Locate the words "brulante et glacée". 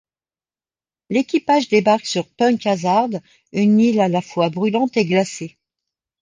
4.49-5.59